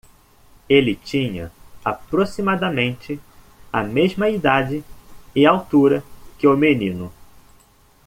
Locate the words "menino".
6.57-7.13